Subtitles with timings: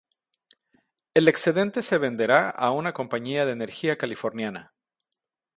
[1.13, 4.73] El excedente se venderá a una compañía de energía californiana.